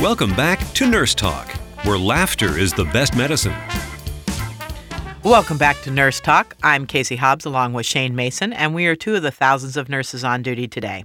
Welcome 0.00 0.32
back 0.36 0.60
to 0.74 0.86
Nurse 0.86 1.12
Talk, 1.12 1.50
where 1.82 1.98
laughter 1.98 2.56
is 2.56 2.72
the 2.72 2.84
best 2.84 3.16
medicine. 3.16 3.56
Welcome 5.24 5.58
back 5.58 5.80
to 5.82 5.90
Nurse 5.90 6.20
Talk. 6.20 6.54
I'm 6.62 6.86
Casey 6.86 7.16
Hobbs 7.16 7.44
along 7.44 7.72
with 7.72 7.84
Shane 7.84 8.14
Mason, 8.14 8.52
and 8.52 8.76
we 8.76 8.86
are 8.86 8.94
two 8.94 9.16
of 9.16 9.24
the 9.24 9.32
thousands 9.32 9.76
of 9.76 9.88
nurses 9.88 10.22
on 10.22 10.44
duty 10.44 10.68
today. 10.68 11.04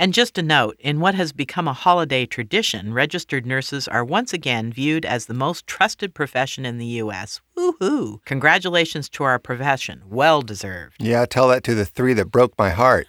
And 0.00 0.12
just 0.12 0.36
a 0.36 0.42
note 0.42 0.76
in 0.80 0.98
what 0.98 1.14
has 1.14 1.32
become 1.32 1.68
a 1.68 1.72
holiday 1.72 2.26
tradition, 2.26 2.92
registered 2.92 3.46
nurses 3.46 3.86
are 3.86 4.04
once 4.04 4.32
again 4.32 4.72
viewed 4.72 5.06
as 5.06 5.26
the 5.26 5.34
most 5.34 5.68
trusted 5.68 6.12
profession 6.12 6.66
in 6.66 6.78
the 6.78 6.86
U.S. 6.86 7.40
Woohoo! 7.56 8.18
Congratulations 8.24 9.08
to 9.10 9.22
our 9.22 9.38
profession. 9.38 10.02
Well 10.08 10.42
deserved. 10.42 10.96
Yeah, 10.98 11.24
tell 11.24 11.46
that 11.48 11.62
to 11.64 11.74
the 11.76 11.86
three 11.86 12.14
that 12.14 12.32
broke 12.32 12.58
my 12.58 12.70
heart. 12.70 13.06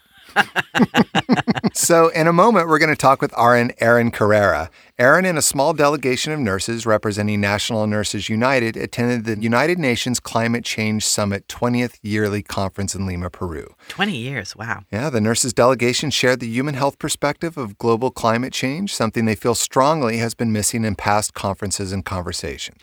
So, 1.73 2.09
in 2.09 2.27
a 2.27 2.33
moment, 2.33 2.67
we're 2.67 2.77
going 2.77 2.89
to 2.89 2.95
talk 2.95 3.21
with 3.21 3.33
RN 3.37 3.71
Erin 3.79 4.11
Carrera. 4.11 4.69
Erin 4.97 5.25
and 5.25 5.37
a 5.37 5.41
small 5.41 5.73
delegation 5.73 6.33
of 6.33 6.39
nurses 6.39 6.85
representing 6.85 7.39
National 7.39 7.87
Nurses 7.87 8.27
United 8.27 8.75
attended 8.75 9.25
the 9.25 9.41
United 9.41 9.79
Nations 9.79 10.19
Climate 10.19 10.63
Change 10.65 11.05
Summit 11.05 11.47
20th 11.47 11.97
yearly 12.01 12.43
conference 12.43 12.95
in 12.95 13.05
Lima, 13.05 13.29
Peru. 13.29 13.75
20 13.87 14.15
years, 14.15 14.55
wow. 14.55 14.83
Yeah, 14.91 15.09
the 15.09 15.21
nurses 15.21 15.53
delegation 15.53 16.09
shared 16.09 16.41
the 16.41 16.47
human 16.47 16.75
health 16.75 16.99
perspective 16.99 17.57
of 17.57 17.77
global 17.77 18.11
climate 18.11 18.53
change, 18.53 18.93
something 18.93 19.25
they 19.25 19.35
feel 19.35 19.55
strongly 19.55 20.17
has 20.17 20.33
been 20.33 20.51
missing 20.51 20.83
in 20.83 20.95
past 20.95 21.33
conferences 21.33 21.91
and 21.91 22.03
conversation. 22.03 22.75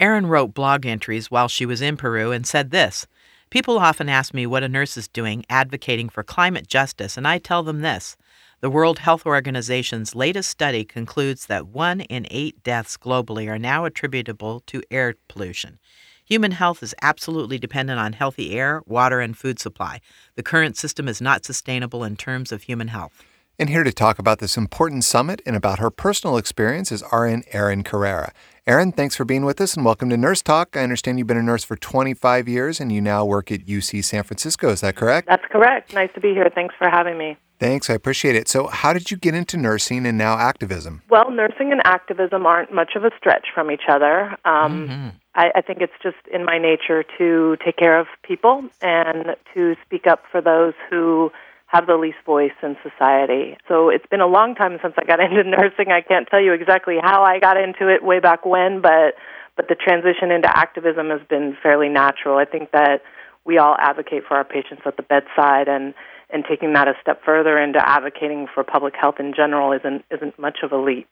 Aaron 0.00 0.26
wrote 0.26 0.54
blog 0.54 0.86
entries 0.86 1.30
while 1.30 1.48
she 1.48 1.66
was 1.66 1.80
in 1.80 1.96
Peru 1.96 2.32
and 2.32 2.46
said 2.46 2.70
this 2.70 3.06
People 3.54 3.78
often 3.78 4.08
ask 4.08 4.34
me 4.34 4.46
what 4.48 4.64
a 4.64 4.68
nurse 4.68 4.96
is 4.96 5.06
doing 5.06 5.44
advocating 5.48 6.08
for 6.08 6.24
climate 6.24 6.66
justice, 6.66 7.16
and 7.16 7.24
I 7.24 7.38
tell 7.38 7.62
them 7.62 7.82
this. 7.82 8.16
The 8.60 8.68
World 8.68 8.98
Health 8.98 9.24
Organization's 9.24 10.16
latest 10.16 10.50
study 10.50 10.84
concludes 10.84 11.46
that 11.46 11.68
one 11.68 12.00
in 12.00 12.26
eight 12.32 12.64
deaths 12.64 12.96
globally 12.96 13.48
are 13.48 13.56
now 13.56 13.84
attributable 13.84 14.64
to 14.66 14.82
air 14.90 15.14
pollution. 15.28 15.78
Human 16.24 16.50
health 16.50 16.82
is 16.82 16.96
absolutely 17.00 17.58
dependent 17.58 18.00
on 18.00 18.14
healthy 18.14 18.58
air, 18.58 18.82
water, 18.86 19.20
and 19.20 19.38
food 19.38 19.60
supply. 19.60 20.00
The 20.34 20.42
current 20.42 20.76
system 20.76 21.06
is 21.06 21.20
not 21.20 21.44
sustainable 21.44 22.02
in 22.02 22.16
terms 22.16 22.50
of 22.50 22.64
human 22.64 22.88
health. 22.88 23.22
And 23.56 23.70
here 23.70 23.84
to 23.84 23.92
talk 23.92 24.18
about 24.18 24.40
this 24.40 24.56
important 24.56 25.04
summit 25.04 25.40
and 25.46 25.54
about 25.54 25.78
her 25.78 25.88
personal 25.88 26.36
experience 26.36 26.90
is 26.90 27.04
RN 27.12 27.44
Erin 27.52 27.84
Carrera. 27.84 28.32
Erin, 28.66 28.90
thanks 28.90 29.14
for 29.14 29.24
being 29.24 29.44
with 29.44 29.60
us 29.60 29.76
and 29.76 29.84
welcome 29.84 30.10
to 30.10 30.16
Nurse 30.16 30.42
Talk. 30.42 30.76
I 30.76 30.80
understand 30.80 31.18
you've 31.18 31.28
been 31.28 31.36
a 31.36 31.42
nurse 31.42 31.62
for 31.62 31.76
25 31.76 32.48
years 32.48 32.80
and 32.80 32.90
you 32.90 33.00
now 33.00 33.24
work 33.24 33.52
at 33.52 33.60
UC 33.66 34.02
San 34.02 34.24
Francisco. 34.24 34.70
Is 34.70 34.80
that 34.80 34.96
correct? 34.96 35.28
That's 35.28 35.44
correct. 35.52 35.94
Nice 35.94 36.10
to 36.14 36.20
be 36.20 36.32
here. 36.32 36.50
Thanks 36.52 36.74
for 36.76 36.90
having 36.90 37.16
me. 37.16 37.36
Thanks, 37.60 37.88
I 37.88 37.94
appreciate 37.94 38.34
it. 38.34 38.48
So, 38.48 38.66
how 38.66 38.92
did 38.92 39.12
you 39.12 39.16
get 39.16 39.34
into 39.36 39.56
nursing 39.56 40.04
and 40.04 40.18
now 40.18 40.36
activism? 40.36 41.02
Well, 41.08 41.30
nursing 41.30 41.70
and 41.70 41.80
activism 41.84 42.46
aren't 42.46 42.74
much 42.74 42.96
of 42.96 43.04
a 43.04 43.10
stretch 43.16 43.46
from 43.54 43.70
each 43.70 43.84
other. 43.88 44.36
Um, 44.44 44.88
mm-hmm. 44.88 45.08
I, 45.36 45.52
I 45.54 45.60
think 45.60 45.80
it's 45.80 45.92
just 46.02 46.16
in 46.32 46.44
my 46.44 46.58
nature 46.58 47.04
to 47.18 47.56
take 47.64 47.76
care 47.76 48.00
of 48.00 48.08
people 48.24 48.68
and 48.82 49.36
to 49.54 49.76
speak 49.86 50.08
up 50.08 50.24
for 50.32 50.40
those 50.40 50.74
who 50.90 51.30
have 51.66 51.86
the 51.86 51.96
least 51.96 52.18
voice 52.24 52.54
in 52.62 52.76
society. 52.82 53.56
So 53.66 53.88
it's 53.88 54.06
been 54.10 54.20
a 54.20 54.26
long 54.26 54.54
time 54.54 54.78
since 54.82 54.94
I 54.96 55.04
got 55.04 55.20
into 55.24 55.42
nursing. 55.44 55.90
I 55.90 56.00
can't 56.00 56.28
tell 56.28 56.40
you 56.40 56.52
exactly 56.52 56.96
how 57.02 57.22
I 57.22 57.38
got 57.38 57.56
into 57.56 57.92
it 57.92 58.04
way 58.04 58.20
back 58.20 58.44
when, 58.44 58.80
but 58.80 59.14
but 59.56 59.68
the 59.68 59.76
transition 59.76 60.32
into 60.32 60.48
activism 60.48 61.10
has 61.10 61.20
been 61.28 61.56
fairly 61.62 61.88
natural. 61.88 62.38
I 62.38 62.44
think 62.44 62.72
that 62.72 63.02
we 63.44 63.58
all 63.58 63.76
advocate 63.78 64.24
for 64.26 64.36
our 64.36 64.44
patients 64.44 64.82
at 64.86 64.96
the 64.96 65.02
bedside 65.02 65.68
and 65.68 65.94
and 66.30 66.44
taking 66.48 66.72
that 66.72 66.88
a 66.88 66.94
step 67.00 67.20
further 67.24 67.58
into 67.58 67.78
advocating 67.86 68.46
for 68.52 68.64
public 68.64 68.94
health 69.00 69.16
in 69.18 69.32
general 69.34 69.72
isn't 69.72 70.04
isn't 70.10 70.38
much 70.38 70.58
of 70.62 70.72
a 70.72 70.76
leap. 70.76 71.08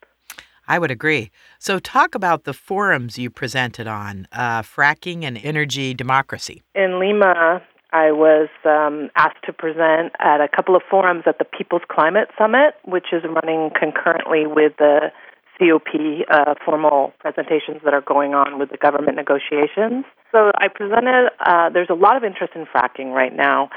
I 0.68 0.78
would 0.78 0.90
agree. 0.90 1.30
So, 1.58 1.78
talk 1.78 2.14
about 2.14 2.44
the 2.44 2.54
forums 2.54 3.18
you 3.18 3.30
presented 3.30 3.88
on 3.88 4.28
uh, 4.32 4.62
fracking 4.62 5.24
and 5.24 5.36
energy 5.38 5.92
democracy. 5.92 6.62
In 6.74 7.00
Lima, 7.00 7.60
I 7.92 8.10
was 8.12 8.48
um, 8.64 9.10
asked 9.16 9.44
to 9.44 9.52
present 9.52 10.12
at 10.18 10.40
a 10.40 10.48
couple 10.48 10.74
of 10.74 10.82
forums 10.88 11.24
at 11.26 11.38
the 11.38 11.44
People's 11.44 11.82
Climate 11.88 12.28
Summit, 12.38 12.74
which 12.84 13.06
is 13.12 13.22
running 13.24 13.70
concurrently 13.78 14.46
with 14.46 14.72
the 14.78 15.12
COP 15.58 16.24
uh, 16.30 16.54
formal 16.64 17.12
presentations 17.20 17.82
that 17.84 17.92
are 17.92 18.00
going 18.00 18.34
on 18.34 18.58
with 18.58 18.70
the 18.70 18.78
government 18.78 19.16
negotiations. 19.16 20.04
So 20.32 20.50
I 20.56 20.68
presented, 20.68 21.30
uh, 21.44 21.68
there's 21.70 21.90
a 21.90 21.94
lot 21.94 22.16
of 22.16 22.24
interest 22.24 22.54
in 22.56 22.64
fracking 22.64 23.12
right 23.12 23.34
now. 23.34 23.68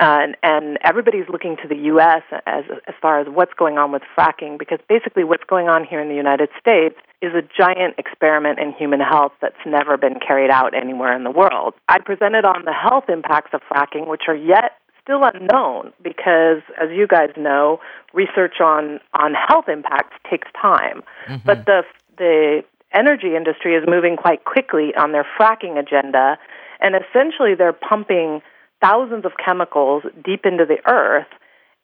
And, 0.00 0.36
and 0.42 0.76
everybody's 0.82 1.28
looking 1.30 1.56
to 1.62 1.68
the 1.68 1.76
U.S. 1.94 2.22
as 2.46 2.64
as 2.88 2.94
far 3.00 3.20
as 3.20 3.28
what's 3.28 3.54
going 3.54 3.78
on 3.78 3.92
with 3.92 4.02
fracking, 4.18 4.58
because 4.58 4.80
basically 4.88 5.22
what's 5.22 5.44
going 5.44 5.68
on 5.68 5.84
here 5.84 6.00
in 6.00 6.08
the 6.08 6.16
United 6.16 6.48
States 6.58 6.96
is 7.22 7.32
a 7.32 7.42
giant 7.56 7.94
experiment 7.96 8.58
in 8.58 8.72
human 8.72 8.98
health 8.98 9.32
that's 9.40 9.64
never 9.64 9.96
been 9.96 10.18
carried 10.18 10.50
out 10.50 10.74
anywhere 10.74 11.16
in 11.16 11.22
the 11.22 11.30
world. 11.30 11.74
I 11.88 12.00
presented 12.00 12.44
on 12.44 12.64
the 12.64 12.72
health 12.72 13.04
impacts 13.08 13.50
of 13.54 13.60
fracking, 13.70 14.08
which 14.08 14.22
are 14.26 14.34
yet 14.34 14.72
still 15.00 15.22
unknown 15.22 15.92
because, 16.02 16.62
as 16.80 16.88
you 16.90 17.06
guys 17.06 17.30
know, 17.36 17.78
research 18.12 18.60
on 18.60 18.98
on 19.14 19.34
health 19.34 19.68
impacts 19.68 20.16
takes 20.28 20.48
time. 20.60 21.02
Mm-hmm. 21.28 21.46
But 21.46 21.66
the 21.66 21.82
the 22.18 22.64
energy 22.92 23.36
industry 23.36 23.74
is 23.74 23.84
moving 23.86 24.16
quite 24.16 24.44
quickly 24.44 24.94
on 24.96 25.12
their 25.12 25.26
fracking 25.38 25.78
agenda, 25.78 26.38
and 26.80 26.94
essentially 26.94 27.54
they're 27.54 27.72
pumping 27.72 28.40
thousands 28.84 29.24
of 29.24 29.32
chemicals 29.42 30.02
deep 30.24 30.44
into 30.44 30.64
the 30.66 30.78
earth 30.90 31.26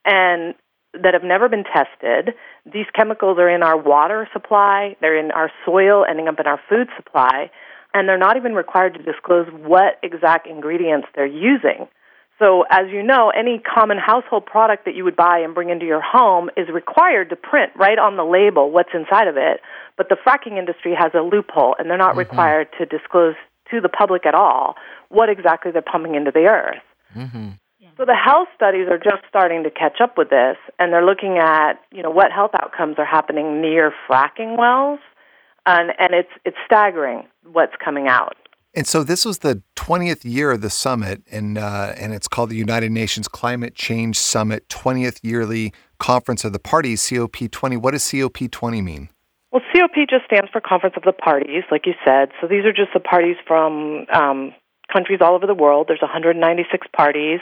and 0.05 0.55
that 0.93 1.15
have 1.15 1.23
never 1.23 1.49
been 1.49 1.65
tested. 1.65 2.35
These 2.67 2.87
chemicals 2.95 3.39
are 3.39 3.49
in 3.49 3.63
our 3.63 3.79
water 3.79 4.29
supply, 4.33 4.97
they're 5.01 5.19
in 5.19 5.31
our 5.31 5.51
soil, 5.65 6.05
ending 6.09 6.29
up 6.29 6.41
in 6.41 6.47
our 6.47 6.61
food 6.69 6.89
supply, 6.97 7.51
and 7.95 8.09
they're 8.09 8.19
not 8.19 8.37
even 8.37 8.55
required 8.55 8.95
to 8.95 9.03
disclose 9.03 9.47
what 9.53 9.99
exact 10.03 10.47
ingredients 10.47 11.09
they're 11.15 11.27
using. 11.27 11.87
So, 12.39 12.65
as 12.71 12.87
you 12.91 13.03
know, 13.03 13.31
any 13.31 13.61
common 13.61 13.99
household 13.99 14.47
product 14.47 14.87
that 14.87 14.95
you 14.95 15.05
would 15.05 15.17
buy 15.17 15.41
and 15.41 15.55
bring 15.55 15.69
into 15.69 15.85
your 15.85 16.01
home 16.01 16.49
is 16.57 16.69
required 16.73 17.29
to 17.31 17.37
print 17.37 17.73
right 17.77 17.99
on 17.99 18.17
the 18.17 18.25
label 18.25 18.71
what's 18.71 18.89
inside 18.95 19.29
of 19.29 19.37
it. 19.37 19.61
But 19.99 20.09
the 20.09 20.17
fracking 20.17 20.59
industry 20.59 20.95
has 20.99 21.13
a 21.15 21.21
loophole, 21.21 21.77
and 21.79 21.91
they're 21.91 21.99
not 21.99 22.11
mm-hmm. 22.11 22.31
required 22.31 22.69
to 22.79 22.87
disclose 22.87 23.35
to 23.71 23.81
the 23.81 23.91
public 23.91 24.25
at 24.27 24.35
all 24.35 24.75
what 25.11 25.29
exactly 25.29 25.71
they're 25.71 25.83
pumping 25.83 26.15
into 26.15 26.31
the 26.31 26.49
earth. 26.49 26.83
Mm-hmm. 27.17 27.51
So 27.97 28.07
the 28.07 28.15
health 28.17 28.49
studies 28.55 28.89
are 28.91 28.99
just 28.99 29.23
starting 29.29 29.63
to 29.65 29.71
catch 29.71 30.01
up 30.03 30.17
with 30.17 30.31
this, 30.31 30.57
and 30.79 30.93
they're 30.93 31.05
looking 31.05 31.39
at 31.39 31.75
you 31.93 32.03
know 32.03 32.11
what 32.11 32.33
health 32.33 32.53
outcomes 32.55 32.97
are 32.99 33.05
happening 33.05 33.61
near 33.61 33.93
fracking 34.09 34.57
wells, 34.57 35.01
and 35.67 35.93
and 35.99 36.15
it's 36.15 36.31
it's 36.45 36.57
staggering 36.65 37.29
what's 37.45 37.75
coming 37.85 38.09
out. 38.09 38.37
And 38.73 38.87
so 38.87 39.03
this 39.03 39.25
was 39.25 39.39
the 39.39 39.63
20th 39.77 40.25
year 40.25 40.53
of 40.53 40.61
the 40.61 40.71
summit, 40.71 41.23
and 41.31 41.59
uh, 41.59 41.93
and 41.97 42.15
it's 42.15 42.29
called 42.29 42.51
the 42.51 42.57
United 42.57 42.93
Nations 42.93 43.29
Climate 43.29 43.75
Change 43.75 44.17
Summit 44.17 44.69
20th 44.69 45.19
Yearly 45.23 45.73
Conference 45.99 46.45
of 46.45 46.53
the 46.53 46.61
Parties 46.61 47.03
(COP20). 47.03 47.79
What 47.83 47.91
does 47.91 48.05
COP20 48.05 48.83
mean? 48.83 49.09
Well, 49.53 49.63
COP 49.75 49.95
just 50.09 50.25
stands 50.27 50.49
for 50.53 50.61
Conference 50.61 50.95
of 50.97 51.03
the 51.03 51.13
Parties, 51.13 51.65
like 51.71 51.85
you 51.85 51.95
said. 52.07 52.31
So 52.41 52.47
these 52.47 52.65
are 52.65 52.73
just 52.73 52.95
the 52.95 53.01
parties 53.01 53.37
from 53.47 54.07
um, 54.13 54.55
countries 54.93 55.21
all 55.23 55.35
over 55.35 55.47
the 55.47 55.55
world. 55.55 55.87
There's 55.89 56.03
196 56.03 56.87
parties 56.97 57.41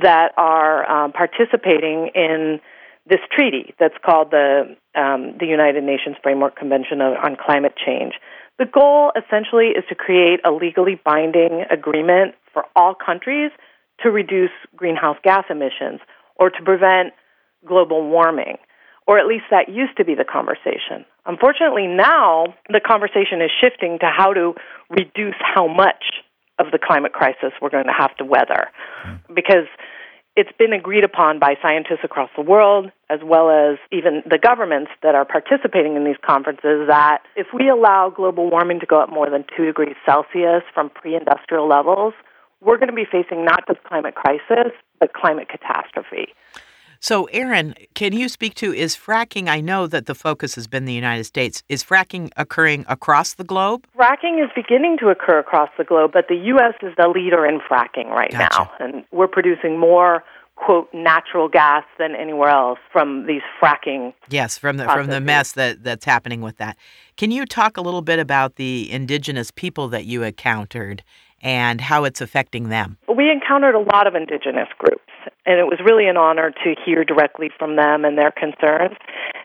that 0.00 0.32
are 0.36 0.90
um, 0.90 1.12
participating 1.12 2.10
in 2.14 2.60
this 3.08 3.20
treaty 3.30 3.74
that's 3.78 3.94
called 4.04 4.30
the 4.30 4.76
um, 4.94 5.36
the 5.38 5.46
United 5.46 5.84
Nations 5.84 6.16
Framework 6.22 6.56
Convention 6.56 7.00
on 7.00 7.36
Climate 7.36 7.74
Change. 7.76 8.14
The 8.58 8.66
goal 8.66 9.12
essentially 9.16 9.74
is 9.76 9.84
to 9.88 9.94
create 9.94 10.40
a 10.44 10.52
legally 10.52 11.00
binding 11.04 11.64
agreement 11.70 12.34
for 12.52 12.64
all 12.76 12.94
countries 12.94 13.50
to 14.02 14.10
reduce 14.10 14.54
greenhouse 14.76 15.16
gas 15.22 15.44
emissions 15.50 16.00
or 16.36 16.50
to 16.50 16.62
prevent 16.64 17.12
global 17.66 18.08
warming. 18.08 18.58
Or 19.06 19.18
at 19.18 19.26
least 19.26 19.44
that 19.50 19.68
used 19.68 19.96
to 19.98 20.04
be 20.04 20.14
the 20.14 20.24
conversation. 20.24 21.04
Unfortunately, 21.26 21.86
now 21.86 22.54
the 22.68 22.80
conversation 22.80 23.42
is 23.42 23.50
shifting 23.60 23.98
to 24.00 24.06
how 24.06 24.32
to 24.32 24.54
reduce 24.88 25.36
how 25.40 25.66
much 25.66 26.23
of 26.58 26.66
the 26.72 26.78
climate 26.78 27.12
crisis 27.12 27.52
we're 27.60 27.70
going 27.70 27.86
to 27.86 27.92
have 27.96 28.16
to 28.16 28.24
weather. 28.24 28.68
Hmm. 29.02 29.34
Because 29.34 29.66
it's 30.36 30.50
been 30.58 30.72
agreed 30.72 31.04
upon 31.04 31.38
by 31.38 31.54
scientists 31.62 32.02
across 32.02 32.28
the 32.36 32.42
world, 32.42 32.90
as 33.08 33.20
well 33.22 33.50
as 33.50 33.78
even 33.92 34.22
the 34.28 34.38
governments 34.38 34.90
that 35.02 35.14
are 35.14 35.24
participating 35.24 35.94
in 35.94 36.04
these 36.04 36.16
conferences, 36.26 36.88
that 36.88 37.18
if 37.36 37.48
we 37.54 37.68
allow 37.68 38.10
global 38.10 38.50
warming 38.50 38.80
to 38.80 38.86
go 38.86 39.00
up 39.00 39.10
more 39.10 39.30
than 39.30 39.44
2 39.56 39.66
degrees 39.66 39.94
Celsius 40.04 40.62
from 40.74 40.90
pre 40.90 41.14
industrial 41.14 41.68
levels, 41.68 42.14
we're 42.60 42.78
going 42.78 42.88
to 42.88 42.94
be 42.94 43.04
facing 43.04 43.44
not 43.44 43.64
just 43.68 43.82
climate 43.84 44.14
crisis, 44.14 44.72
but 44.98 45.12
climate 45.12 45.48
catastrophe. 45.48 46.34
So, 47.04 47.24
Erin, 47.24 47.74
can 47.92 48.14
you 48.14 48.30
speak 48.30 48.54
to 48.54 48.72
is 48.72 48.96
fracking? 48.96 49.46
I 49.46 49.60
know 49.60 49.86
that 49.86 50.06
the 50.06 50.14
focus 50.14 50.54
has 50.54 50.66
been 50.66 50.86
the 50.86 50.94
United 50.94 51.24
States. 51.24 51.62
Is 51.68 51.84
fracking 51.84 52.30
occurring 52.38 52.86
across 52.88 53.34
the 53.34 53.44
globe? 53.44 53.84
Fracking 53.94 54.42
is 54.42 54.50
beginning 54.56 54.96
to 55.00 55.10
occur 55.10 55.38
across 55.38 55.68
the 55.76 55.84
globe, 55.84 56.12
but 56.14 56.28
the 56.28 56.36
U.S. 56.36 56.72
is 56.80 56.94
the 56.96 57.06
leader 57.06 57.44
in 57.44 57.60
fracking 57.60 58.06
right 58.06 58.30
gotcha. 58.30 58.58
now. 58.58 58.72
And 58.80 59.04
we're 59.12 59.28
producing 59.28 59.78
more 59.78 60.24
quote 60.56 60.88
natural 60.94 61.46
gas 61.46 61.84
than 61.98 62.16
anywhere 62.16 62.48
else 62.48 62.78
from 62.90 63.26
these 63.26 63.42
fracking. 63.60 64.14
Yes, 64.30 64.56
from 64.56 64.78
the 64.78 64.84
from 64.84 65.08
the 65.08 65.20
mess 65.20 65.52
that 65.52 65.84
that's 65.84 66.06
happening 66.06 66.40
with 66.40 66.56
that. 66.56 66.78
Can 67.18 67.30
you 67.30 67.44
talk 67.44 67.76
a 67.76 67.82
little 67.82 68.00
bit 68.00 68.18
about 68.18 68.56
the 68.56 68.90
indigenous 68.90 69.50
people 69.50 69.88
that 69.88 70.06
you 70.06 70.22
encountered 70.22 71.02
and 71.42 71.82
how 71.82 72.04
it's 72.04 72.22
affecting 72.22 72.70
them? 72.70 72.96
We 73.14 73.30
encountered 73.30 73.74
a 73.74 73.80
lot 73.80 74.06
of 74.06 74.14
indigenous 74.14 74.68
groups, 74.78 75.03
and 75.46 75.58
it 75.58 75.64
was 75.64 75.78
really 75.84 76.06
an 76.08 76.16
honor 76.16 76.50
to 76.50 76.74
hear 76.84 77.04
directly 77.04 77.50
from 77.58 77.76
them 77.76 78.04
and 78.04 78.16
their 78.16 78.30
concerns. 78.32 78.96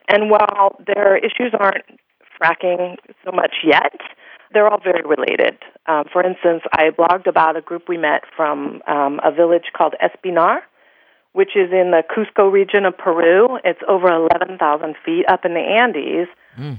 And 0.07 0.29
while 0.29 0.77
their 0.85 1.17
issues 1.17 1.53
aren't 1.59 1.85
fracking 2.41 2.95
so 3.25 3.31
much 3.31 3.55
yet, 3.65 3.99
they're 4.53 4.67
all 4.67 4.79
very 4.81 5.03
related. 5.03 5.57
Um, 5.85 6.05
for 6.11 6.23
instance, 6.23 6.63
I 6.73 6.89
blogged 6.89 7.27
about 7.27 7.55
a 7.55 7.61
group 7.61 7.83
we 7.87 7.97
met 7.97 8.23
from 8.35 8.81
um, 8.87 9.19
a 9.23 9.31
village 9.31 9.71
called 9.77 9.93
Espinar, 10.01 10.59
which 11.33 11.55
is 11.55 11.71
in 11.71 11.91
the 11.91 12.01
Cusco 12.09 12.51
region 12.51 12.85
of 12.85 12.97
Peru. 12.97 13.59
It's 13.63 13.79
over 13.87 14.07
11,000 14.07 14.95
feet 15.05 15.25
up 15.29 15.45
in 15.45 15.53
the 15.53 15.59
Andes, 15.59 16.27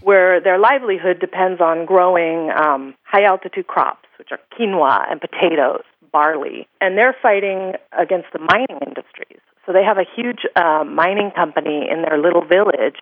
where 0.03 0.41
their 0.41 0.59
livelihood 0.59 1.21
depends 1.21 1.61
on 1.61 1.87
growing 1.87 2.51
um, 2.51 2.95
high 3.05 3.25
altitude 3.25 3.69
crops, 3.69 4.09
which 4.19 4.29
are 4.33 4.41
quinoa 4.59 5.11
and 5.11 5.21
potatoes, 5.21 5.85
barley. 6.13 6.69
And 6.81 6.97
they're 6.97 7.17
fighting 7.21 7.75
against 7.99 8.29
the 8.33 8.39
mining 8.39 8.79
industries. 8.87 9.41
So 9.67 9.73
they 9.73 9.85
have 9.85 9.99
a 9.99 10.05
huge 10.17 10.41
uh, 10.57 10.85
mining 10.85 11.31
company 11.31 11.87
in 11.91 12.03
their 12.03 12.19
little 12.19 12.45
village 12.45 13.01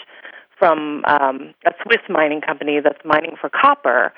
from 0.59 1.05
um, 1.07 1.55
a 1.65 1.73
Swiss 1.83 2.03
mining 2.09 2.41
company 2.41 2.81
that's 2.83 3.05
mining 3.05 3.37
for 3.41 3.49
copper. 3.49 4.13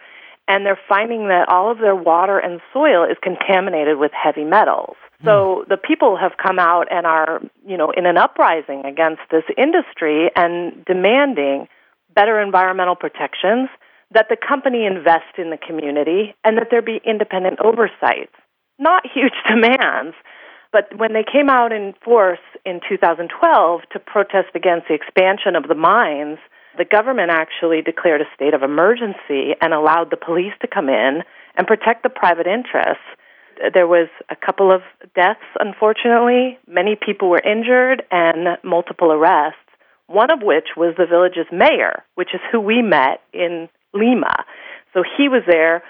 And 0.49 0.67
they're 0.67 0.81
finding 0.89 1.29
that 1.29 1.49
all 1.49 1.71
of 1.71 1.79
their 1.79 1.95
water 1.95 2.39
and 2.39 2.61
soil 2.73 3.05
is 3.05 3.17
contaminated 3.23 3.99
with 3.99 4.11
heavy 4.13 4.45
metals. 4.45 4.97
So 5.23 5.67
the 5.69 5.77
people 5.77 6.17
have 6.17 6.33
come 6.43 6.59
out 6.59 6.87
and 6.91 7.07
are, 7.07 7.43
you 7.67 7.77
know, 7.77 7.91
in 7.91 8.07
an 8.07 8.17
uprising 8.17 8.85
against 8.87 9.21
this 9.31 9.45
industry 9.59 10.31
and 10.35 10.83
demanding 10.87 11.69
better 12.15 12.41
environmental 12.41 12.97
protections, 12.97 13.69
that 14.13 14.27
the 14.29 14.37
company 14.37 14.87
invest 14.87 15.39
in 15.39 15.51
the 15.51 15.59
community, 15.59 16.35
and 16.43 16.57
that 16.57 16.69
there 16.71 16.83
be 16.83 17.01
independent 17.05 17.61
oversight. 17.61 18.31
Not 18.81 19.05
huge 19.07 19.35
demands, 19.49 20.17
but 20.73 20.89
when 20.97 21.13
they 21.13 21.25
came 21.25 21.49
out 21.49 21.71
in 21.71 21.95
force 22.03 22.41
in 22.65 22.81
2012 22.89 23.81
to 23.93 23.99
protest 24.01 24.49
against 24.55 24.89
the 24.89 24.95
expansion 24.95 25.55
of 25.55 25.69
the 25.69 25.75
mines, 25.75 26.39
the 26.79 26.85
government 26.85 27.31
actually 27.31 27.83
declared 27.83 28.21
a 28.21 28.35
state 28.35 28.55
of 28.55 28.63
emergency 28.63 29.55
and 29.61 29.75
allowed 29.75 30.11
the 30.11 30.17
police 30.17 30.55
to 30.63 30.69
come 30.69 30.89
in 30.89 31.23
and 31.57 31.67
protect 31.67 32.03
the 32.03 32.09
private 32.09 32.47
interests. 32.47 33.05
There 33.75 33.87
was 33.87 34.09
a 34.31 34.37
couple 34.37 34.73
of 34.73 34.81
deaths, 35.15 35.45
unfortunately. 35.59 36.59
Many 36.67 36.97
people 36.97 37.29
were 37.29 37.43
injured 37.45 38.03
and 38.11 38.57
multiple 38.65 39.13
arrests, 39.13 39.59
one 40.07 40.31
of 40.33 40.41
which 40.43 40.69
was 40.77 40.95
the 40.97 41.07
village's 41.07 41.51
mayor, 41.53 42.05
which 42.15 42.31
is 42.33 42.41
who 42.51 42.61
we 42.61 42.81
met 42.81 43.21
in 43.35 43.69
Lima. 43.93 44.45
So 44.95 45.03
he 45.03 45.29
was 45.29 45.43
there 45.47 45.83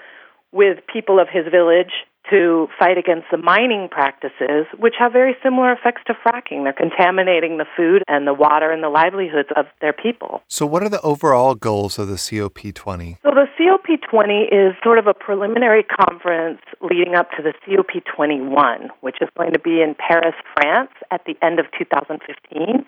with 0.51 0.79
people 0.91 1.19
of 1.19 1.29
his 1.31 1.45
village 1.49 1.93
to 2.31 2.67
fight 2.79 2.97
against 2.97 3.27
the 3.29 3.37
mining 3.37 3.89
practices, 3.91 4.65
which 4.79 4.95
have 4.97 5.11
very 5.11 5.35
similar 5.43 5.71
effects 5.71 6.01
to 6.07 6.13
fracking. 6.13 6.63
They're 6.63 6.73
contaminating 6.73 7.57
the 7.57 7.65
food 7.77 8.03
and 8.07 8.25
the 8.25 8.33
water 8.33 8.71
and 8.71 8.81
the 8.81 8.89
livelihoods 8.89 9.49
of 9.55 9.65
their 9.81 9.93
people. 9.93 10.41
So, 10.47 10.65
what 10.65 10.81
are 10.81 10.89
the 10.89 11.01
overall 11.01 11.55
goals 11.55 11.99
of 11.99 12.07
the 12.07 12.15
COP20? 12.15 13.17
So 13.23 13.31
the 13.31 13.47
COP20 13.59 14.47
is 14.51 14.75
sort 14.83 14.97
of 14.97 15.07
a 15.07 15.13
preliminary 15.13 15.83
conference 15.83 16.61
leading 16.81 17.15
up 17.15 17.29
to 17.31 17.43
the 17.43 17.53
COP21, 17.67 18.89
which 19.01 19.17
is 19.21 19.29
going 19.37 19.53
to 19.53 19.59
be 19.59 19.81
in 19.81 19.95
Paris, 19.95 20.35
France 20.55 20.91
at 21.11 21.21
the 21.25 21.35
end 21.41 21.59
of 21.59 21.65
2015. 21.77 22.85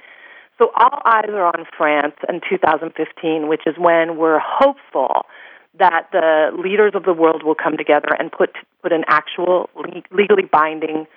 So 0.58 0.72
all 0.76 1.02
eyes 1.06 1.30
are 1.30 1.46
on 1.46 1.66
France 1.76 2.16
in 2.30 2.42
2015, 2.48 3.48
which 3.48 3.64
is 3.66 3.76
when 3.78 4.18
we're 4.18 4.40
hopeful 4.40 5.26
that 5.80 6.08
the 6.12 6.52
leaders 6.58 6.94
of 6.96 7.04
the 7.04 7.14
world 7.14 7.44
will 7.44 7.56
come 7.56 7.78
together 7.78 8.10
and 8.18 8.32
put 8.32 8.52
put 8.82 8.92
an 8.92 9.04
actual 9.08 9.70
le- 9.76 10.04
legally 10.12 10.44
binding 10.44 11.08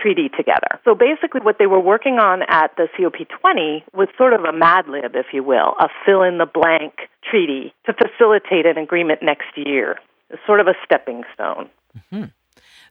treaty 0.00 0.28
together. 0.28 0.80
So 0.84 0.94
basically, 0.94 1.40
what 1.42 1.58
they 1.58 1.66
were 1.66 1.80
working 1.80 2.18
on 2.18 2.42
at 2.48 2.74
the 2.76 2.88
COP20 2.98 3.82
was 3.92 4.08
sort 4.16 4.32
of 4.32 4.44
a 4.44 4.52
Mad 4.52 4.88
Lib, 4.88 5.14
if 5.14 5.26
you 5.32 5.42
will, 5.42 5.74
a 5.78 5.88
fill 6.06 6.22
in 6.22 6.38
the 6.38 6.46
blank 6.46 6.94
treaty 7.28 7.74
to 7.86 7.92
facilitate 7.92 8.66
an 8.66 8.78
agreement 8.78 9.22
next 9.22 9.56
year. 9.56 9.98
It's 10.30 10.40
sort 10.46 10.60
of 10.60 10.68
a 10.68 10.74
stepping 10.84 11.24
stone. 11.34 11.68
Mm-hmm. 11.96 12.24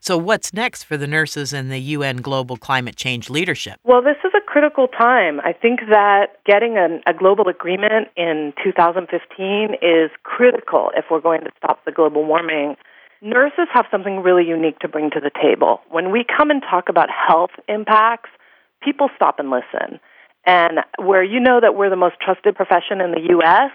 So, 0.02 0.16
what's 0.16 0.54
next 0.54 0.84
for 0.84 0.96
the 0.96 1.06
nurses 1.06 1.52
in 1.52 1.68
the 1.68 1.78
UN 1.78 2.22
Global 2.22 2.56
Climate 2.56 2.96
Change 2.96 3.28
Leadership? 3.28 3.78
Well, 3.84 4.00
this 4.00 4.16
is 4.24 4.32
a 4.34 4.40
critical 4.40 4.88
time. 4.88 5.40
I 5.40 5.52
think 5.52 5.80
that 5.90 6.42
getting 6.46 6.78
an, 6.78 7.02
a 7.06 7.12
global 7.12 7.48
agreement 7.48 8.08
in 8.16 8.54
2015 8.64 9.74
is 9.82 10.10
critical 10.22 10.90
if 10.96 11.04
we're 11.10 11.20
going 11.20 11.42
to 11.42 11.50
stop 11.58 11.84
the 11.84 11.92
global 11.92 12.24
warming. 12.24 12.76
Nurses 13.20 13.68
have 13.74 13.84
something 13.90 14.22
really 14.22 14.46
unique 14.46 14.78
to 14.78 14.88
bring 14.88 15.10
to 15.10 15.20
the 15.20 15.30
table. 15.30 15.82
When 15.90 16.10
we 16.10 16.24
come 16.24 16.50
and 16.50 16.62
talk 16.62 16.88
about 16.88 17.10
health 17.10 17.50
impacts, 17.68 18.30
people 18.82 19.10
stop 19.14 19.38
and 19.38 19.50
listen. 19.50 20.00
And 20.46 20.78
where 20.98 21.22
you 21.22 21.40
know 21.40 21.60
that 21.60 21.76
we're 21.76 21.90
the 21.90 21.96
most 21.96 22.16
trusted 22.24 22.54
profession 22.54 23.02
in 23.02 23.10
the 23.10 23.20
U.S., 23.36 23.70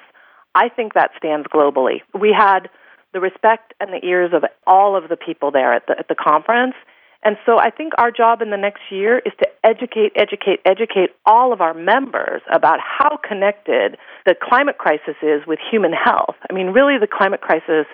I 0.56 0.70
think 0.70 0.96
that 0.96 1.12
stands 1.20 1.46
globally. 1.54 2.02
We 2.20 2.36
had 2.36 2.68
the 3.16 3.22
respect 3.22 3.74
and 3.80 3.94
the 3.94 4.06
ears 4.06 4.32
of 4.34 4.44
all 4.68 4.98
of 4.98 5.08
the 5.08 5.16
people 5.16 5.50
there 5.50 5.74
at 5.74 5.88
the, 5.88 5.98
at 5.98 6.10
the 6.10 6.16
conference. 6.16 6.76
And 7.24 7.38
so 7.46 7.58
I 7.58 7.72
think 7.72 7.94
our 7.98 8.12
job 8.12 8.42
in 8.42 8.52
the 8.52 8.58
next 8.58 8.82
year 8.92 9.20
is 9.26 9.32
to 9.40 9.48
educate, 9.64 10.12
educate, 10.16 10.60
educate 10.66 11.12
all 11.26 11.54
of 11.54 11.62
our 11.62 11.74
members 11.74 12.42
about 12.54 12.80
how 12.84 13.18
connected 13.18 13.98
the 14.26 14.36
climate 14.40 14.78
crisis 14.78 15.16
is 15.24 15.42
with 15.48 15.60
human 15.72 15.94
health. 15.94 16.36
I 16.48 16.54
mean, 16.54 16.68
really, 16.68 17.00
the 17.00 17.08
climate 17.08 17.40
crisis, 17.40 17.88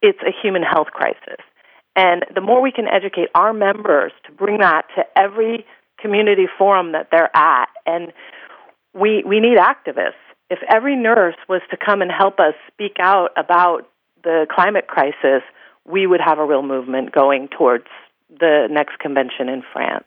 it's 0.00 0.18
a 0.22 0.32
human 0.42 0.62
health 0.62 0.88
crisis. 0.88 1.44
And 1.94 2.24
the 2.34 2.40
more 2.40 2.62
we 2.62 2.72
can 2.72 2.88
educate 2.88 3.28
our 3.34 3.52
members 3.52 4.12
to 4.24 4.32
bring 4.32 4.58
that 4.60 4.86
to 4.96 5.04
every 5.16 5.66
community 6.00 6.46
forum 6.58 6.92
that 6.92 7.08
they're 7.12 7.30
at, 7.36 7.68
and 7.84 8.12
we, 8.94 9.22
we 9.24 9.38
need 9.38 9.58
activists. 9.58 10.18
If 10.48 10.58
every 10.68 10.96
nurse 10.96 11.36
was 11.48 11.60
to 11.70 11.76
come 11.76 12.02
and 12.02 12.10
help 12.10 12.40
us 12.40 12.54
speak 12.72 12.96
out 12.98 13.30
about 13.36 13.86
the 14.24 14.46
climate 14.50 14.86
crisis, 14.86 15.42
we 15.84 16.06
would 16.06 16.20
have 16.20 16.38
a 16.38 16.44
real 16.44 16.62
movement 16.62 17.12
going 17.12 17.48
towards 17.48 17.86
the 18.28 18.66
next 18.70 18.98
convention 18.98 19.48
in 19.48 19.62
France. 19.72 20.04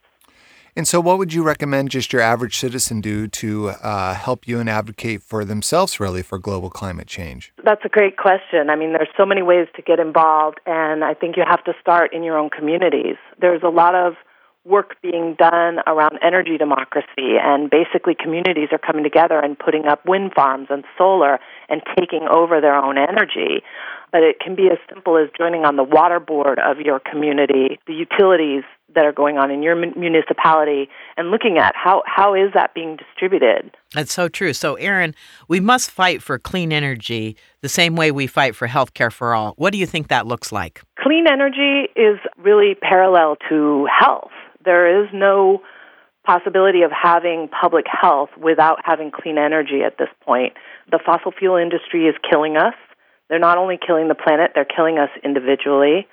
And 0.77 0.85
so, 0.85 0.99
what 0.99 1.17
would 1.19 1.33
you 1.33 1.41
recommend 1.41 1.89
just 1.89 2.11
your 2.11 2.21
average 2.21 2.57
citizen 2.57 2.99
do 2.99 3.27
to 3.29 3.69
uh, 3.69 4.13
help 4.13 4.45
you 4.45 4.59
and 4.59 4.69
advocate 4.69 5.23
for 5.23 5.45
themselves, 5.45 6.01
really, 6.01 6.21
for 6.21 6.37
global 6.37 6.69
climate 6.69 7.07
change? 7.07 7.53
That's 7.63 7.85
a 7.85 7.89
great 7.89 8.17
question. 8.17 8.69
I 8.69 8.75
mean, 8.75 8.91
there's 8.91 9.07
so 9.15 9.25
many 9.25 9.41
ways 9.41 9.69
to 9.77 9.81
get 9.81 10.01
involved, 10.01 10.59
and 10.65 11.05
I 11.05 11.13
think 11.13 11.37
you 11.37 11.43
have 11.47 11.63
to 11.63 11.73
start 11.79 12.13
in 12.13 12.23
your 12.23 12.37
own 12.37 12.49
communities. 12.49 13.15
There's 13.39 13.63
a 13.63 13.69
lot 13.69 13.95
of 13.95 14.15
work 14.65 14.97
being 15.01 15.35
done 15.39 15.79
around 15.87 16.19
energy 16.21 16.57
democracy, 16.57 17.37
and 17.41 17.69
basically, 17.69 18.13
communities 18.13 18.67
are 18.73 18.77
coming 18.77 19.05
together 19.05 19.39
and 19.39 19.57
putting 19.57 19.85
up 19.85 20.05
wind 20.05 20.33
farms 20.35 20.67
and 20.69 20.83
solar 20.97 21.39
and 21.69 21.81
taking 21.97 22.27
over 22.29 22.61
their 22.61 22.75
own 22.75 22.97
energy. 22.97 23.63
But 24.11 24.23
it 24.23 24.39
can 24.39 24.55
be 24.55 24.69
as 24.71 24.77
simple 24.93 25.17
as 25.17 25.29
joining 25.37 25.65
on 25.65 25.75
the 25.75 25.83
water 25.83 26.19
board 26.19 26.59
of 26.59 26.79
your 26.79 26.99
community, 26.99 27.79
the 27.85 27.93
utilities 27.93 28.63
that 28.93 29.05
are 29.05 29.11
going 29.11 29.37
on 29.37 29.51
in 29.51 29.61
your 29.61 29.75
municipality, 29.75 30.89
and 31.17 31.29
looking 31.29 31.57
at 31.57 31.75
how, 31.75 32.01
how 32.05 32.33
is 32.33 32.53
that 32.53 32.73
being 32.73 32.95
distributed. 32.95 33.75
That's 33.93 34.13
so 34.13 34.29
true. 34.29 34.53
So, 34.53 34.75
Erin, 34.75 35.13
we 35.49 35.59
must 35.59 35.91
fight 35.91 36.23
for 36.23 36.39
clean 36.39 36.71
energy 36.71 37.35
the 37.61 37.69
same 37.69 37.95
way 37.95 38.11
we 38.11 38.25
fight 38.25 38.55
for 38.55 38.67
health 38.67 38.93
care 38.93 39.11
for 39.11 39.35
all. 39.35 39.53
What 39.57 39.73
do 39.73 39.77
you 39.77 39.85
think 39.85 40.07
that 40.07 40.25
looks 40.25 40.51
like? 40.51 40.81
Clean 40.97 41.25
energy 41.27 41.89
is 41.95 42.17
really 42.37 42.75
parallel 42.75 43.35
to 43.49 43.85
health. 43.87 44.31
There 44.63 45.03
is 45.03 45.09
no 45.13 45.61
possibility 46.25 46.81
of 46.81 46.91
having 46.91 47.47
public 47.47 47.85
health 47.87 48.29
without 48.37 48.79
having 48.83 49.11
clean 49.11 49.37
energy 49.37 49.81
at 49.85 49.97
this 49.97 50.09
point. 50.21 50.53
The 50.91 50.99
fossil 51.05 51.31
fuel 51.31 51.57
industry 51.57 52.07
is 52.07 52.15
killing 52.29 52.57
us. 52.57 52.73
They're 53.29 53.39
not 53.39 53.57
only 53.57 53.77
killing 53.77 54.07
the 54.07 54.15
planet, 54.15 54.51
they're 54.53 54.65
killing 54.65 54.97
us 54.97 55.09
individually. 55.23 56.07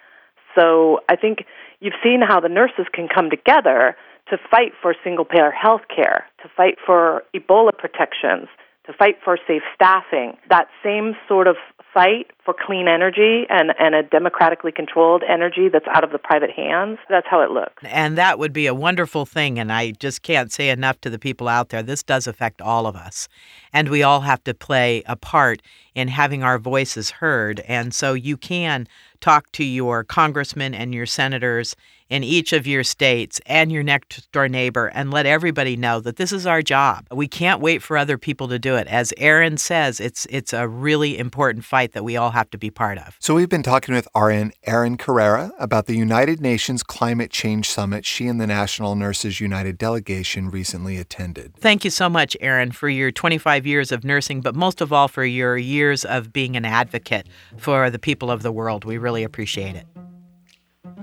So 0.54 1.00
I 1.08 1.16
think 1.16 1.44
you've 1.80 1.98
seen 2.02 2.20
how 2.26 2.40
the 2.40 2.48
nurses 2.48 2.86
can 2.92 3.08
come 3.08 3.30
together 3.30 3.96
to 4.30 4.38
fight 4.50 4.72
for 4.80 4.94
single 5.02 5.24
payer 5.24 5.50
health 5.50 5.82
care, 5.94 6.26
to 6.42 6.48
fight 6.56 6.76
for 6.84 7.24
Ebola 7.34 7.76
protections, 7.76 8.48
to 8.86 8.92
fight 8.92 9.16
for 9.24 9.38
safe 9.46 9.62
staffing. 9.74 10.36
That 10.50 10.66
same 10.82 11.14
sort 11.28 11.46
of 11.46 11.56
fight 11.94 12.30
for 12.44 12.54
clean 12.58 12.88
energy 12.88 13.44
and, 13.48 13.72
and 13.78 13.94
a 13.94 14.02
democratically 14.02 14.72
controlled 14.72 15.22
energy 15.28 15.68
that's 15.68 15.86
out 15.88 16.02
of 16.02 16.10
the 16.10 16.18
private 16.18 16.50
hands, 16.50 16.98
that's 17.08 17.26
how 17.30 17.40
it 17.42 17.50
looks. 17.50 17.82
And 17.84 18.16
that 18.18 18.38
would 18.38 18.52
be 18.52 18.66
a 18.66 18.74
wonderful 18.74 19.26
thing. 19.26 19.58
And 19.58 19.70
I 19.70 19.92
just 19.92 20.22
can't 20.22 20.50
say 20.50 20.70
enough 20.70 21.00
to 21.02 21.10
the 21.10 21.18
people 21.18 21.48
out 21.48 21.68
there. 21.68 21.82
This 21.82 22.02
does 22.02 22.26
affect 22.26 22.60
all 22.60 22.86
of 22.86 22.96
us. 22.96 23.28
And 23.72 23.88
we 23.88 24.02
all 24.02 24.20
have 24.20 24.42
to 24.44 24.54
play 24.54 25.02
a 25.06 25.16
part 25.16 25.62
in 25.94 26.08
having 26.08 26.42
our 26.42 26.58
voices 26.58 27.10
heard. 27.10 27.60
And 27.60 27.94
so 27.94 28.14
you 28.14 28.36
can 28.36 28.88
talk 29.20 29.52
to 29.52 29.64
your 29.64 30.02
congressmen 30.02 30.74
and 30.74 30.94
your 30.94 31.06
senators 31.06 31.76
in 32.12 32.22
each 32.22 32.52
of 32.52 32.66
your 32.66 32.84
states 32.84 33.40
and 33.46 33.72
your 33.72 33.82
next 33.82 34.30
door 34.32 34.46
neighbor 34.46 34.88
and 34.88 35.10
let 35.10 35.24
everybody 35.24 35.78
know 35.78 35.98
that 35.98 36.16
this 36.16 36.30
is 36.30 36.46
our 36.46 36.60
job. 36.60 37.06
We 37.10 37.26
can't 37.26 37.58
wait 37.58 37.82
for 37.82 37.96
other 37.96 38.18
people 38.18 38.48
to 38.48 38.58
do 38.58 38.76
it. 38.76 38.86
As 38.86 39.14
Erin 39.16 39.56
says, 39.56 39.98
it's 39.98 40.26
it's 40.26 40.52
a 40.52 40.68
really 40.68 41.16
important 41.16 41.64
fight 41.64 41.92
that 41.92 42.04
we 42.04 42.18
all 42.18 42.32
have 42.32 42.50
to 42.50 42.58
be 42.58 42.70
part 42.70 42.98
of. 42.98 43.16
So 43.18 43.34
we've 43.34 43.48
been 43.48 43.62
talking 43.62 43.94
with 43.94 44.06
RN 44.14 44.52
Erin 44.64 44.98
Carrera 44.98 45.52
about 45.58 45.86
the 45.86 45.96
United 45.96 46.42
Nations 46.42 46.82
Climate 46.82 47.30
Change 47.30 47.66
Summit 47.66 48.04
she 48.04 48.26
and 48.26 48.38
the 48.38 48.46
National 48.46 48.94
Nurses 48.94 49.40
United 49.40 49.78
delegation 49.78 50.50
recently 50.50 50.98
attended. 50.98 51.54
Thank 51.56 51.82
you 51.82 51.90
so 51.90 52.10
much, 52.10 52.36
Erin, 52.42 52.72
for 52.72 52.90
your 52.90 53.10
25 53.10 53.66
years 53.66 53.90
of 53.90 54.04
nursing, 54.04 54.42
but 54.42 54.54
most 54.54 54.82
of 54.82 54.92
all 54.92 55.08
for 55.08 55.24
your 55.24 55.56
years 55.56 56.04
of 56.04 56.30
being 56.30 56.56
an 56.56 56.66
advocate 56.66 57.26
for 57.56 57.88
the 57.88 57.98
people 57.98 58.30
of 58.30 58.42
the 58.42 58.52
world. 58.52 58.84
We 58.84 58.98
really 58.98 59.22
appreciate 59.22 59.76
it. 59.76 59.86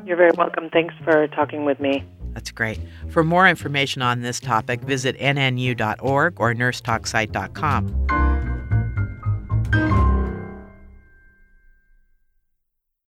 You're 0.10 0.18
very 0.18 0.32
welcome. 0.36 0.72
Thanks 0.72 0.96
for 1.04 1.28
talking 1.28 1.66
with 1.66 1.80
me. 1.80 2.04
That's 2.34 2.50
great. 2.50 2.80
For 3.10 3.24
more 3.24 3.48
information 3.48 4.02
on 4.02 4.22
this 4.22 4.40
topic, 4.40 4.82
visit 4.82 5.16
nnU.org 5.20 6.40
or 6.40 6.54
nursetalksite.com. 6.56 8.29